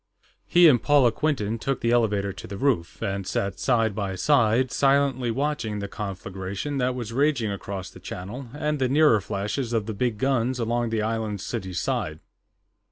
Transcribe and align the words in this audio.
He 0.47 0.67
and 0.67 0.81
Paula 0.81 1.11
Quinton 1.11 1.59
took 1.59 1.81
the 1.81 1.91
elevator 1.91 2.33
to 2.33 2.47
the 2.47 2.57
roof, 2.57 3.03
and 3.03 3.27
sat 3.27 3.59
side 3.59 3.93
by 3.93 4.15
side, 4.15 4.71
silently 4.71 5.29
watching 5.29 5.77
the 5.77 5.87
conflagration 5.87 6.79
that 6.79 6.95
was 6.95 7.13
raging 7.13 7.51
across 7.51 7.91
the 7.91 7.99
channel 7.99 8.47
and 8.55 8.79
the 8.79 8.89
nearer 8.89 9.21
flashes 9.21 9.73
of 9.73 9.85
the 9.85 9.93
big 9.93 10.17
guns 10.17 10.57
along 10.57 10.89
the 10.89 11.03
island's 11.03 11.43
city 11.45 11.73
side. 11.73 12.19